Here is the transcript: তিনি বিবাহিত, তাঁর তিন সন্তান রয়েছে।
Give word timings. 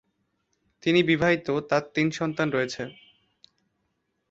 তিনি 0.83 0.99
বিবাহিত, 1.03 1.47
তাঁর 1.69 1.83
তিন 1.93 2.07
সন্তান 2.11 2.47
রয়েছে। 2.51 2.83